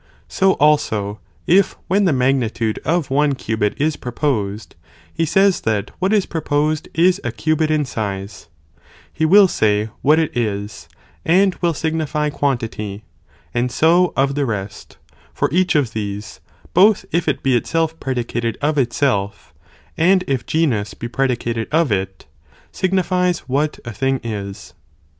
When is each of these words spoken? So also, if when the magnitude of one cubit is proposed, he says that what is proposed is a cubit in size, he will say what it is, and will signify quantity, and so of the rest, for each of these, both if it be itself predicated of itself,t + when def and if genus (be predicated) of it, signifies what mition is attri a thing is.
So 0.27 0.53
also, 0.53 1.19
if 1.45 1.77
when 1.87 2.05
the 2.05 2.11
magnitude 2.11 2.79
of 2.83 3.11
one 3.11 3.35
cubit 3.35 3.79
is 3.79 3.97
proposed, 3.97 4.73
he 5.13 5.25
says 5.27 5.61
that 5.61 5.91
what 5.99 6.11
is 6.11 6.25
proposed 6.25 6.89
is 6.95 7.21
a 7.23 7.31
cubit 7.31 7.69
in 7.69 7.85
size, 7.85 8.47
he 9.13 9.27
will 9.27 9.47
say 9.47 9.91
what 10.01 10.17
it 10.17 10.35
is, 10.35 10.89
and 11.23 11.53
will 11.61 11.75
signify 11.75 12.31
quantity, 12.31 13.03
and 13.53 13.71
so 13.71 14.11
of 14.17 14.33
the 14.33 14.47
rest, 14.47 14.97
for 15.35 15.49
each 15.51 15.75
of 15.75 15.93
these, 15.93 16.39
both 16.73 17.05
if 17.11 17.27
it 17.27 17.43
be 17.43 17.55
itself 17.55 17.99
predicated 17.99 18.57
of 18.59 18.79
itself,t 18.79 19.53
+ 19.69 19.95
when 19.97 20.17
def 20.17 20.21
and 20.23 20.23
if 20.27 20.45
genus 20.47 20.95
(be 20.95 21.07
predicated) 21.07 21.67
of 21.71 21.91
it, 21.91 22.25
signifies 22.71 23.41
what 23.47 23.73
mition 23.73 23.75
is 23.75 23.75
attri 23.75 23.91
a 23.91 23.93
thing 23.95 24.19
is. 24.23 24.73